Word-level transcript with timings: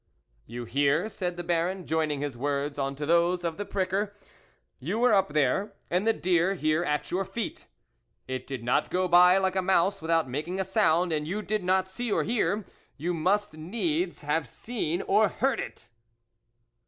"You 0.47 0.65
hear?" 0.65 1.07
said 1.09 1.37
the 1.37 1.43
Baron, 1.43 1.85
joining 1.85 2.21
his 2.21 2.35
words 2.35 2.79
on 2.79 2.95
to 2.95 3.05
those 3.05 3.43
of 3.43 3.57
the 3.57 3.65
pricker," 3.67 4.15
you 4.79 4.97
were 4.97 5.13
up 5.13 5.33
there, 5.33 5.73
and 5.91 6.07
the 6.07 6.11
deer 6.11 6.55
here 6.55 6.83
at 6.83 7.11
your 7.11 7.23
feet. 7.23 7.67
It 8.27 8.47
did 8.47 8.63
not 8.63 8.89
go 8.89 9.07
by 9.07 9.37
like 9.37 9.55
a 9.55 9.61
mouse 9.61 10.01
with 10.01 10.09
out 10.09 10.27
making 10.27 10.55
any 10.55 10.63
sound, 10.63 11.13
and 11.13 11.27
you 11.27 11.43
did 11.43 11.63
not 11.63 11.87
see 11.87 12.11
or 12.11 12.23
hear. 12.23 12.65
You 12.97 13.13
must 13.13 13.53
needs 13.53 14.21
have 14.21 14.47
seen 14.47 15.03
or 15.03 15.27
heard 15.29 15.59
it 15.59 15.89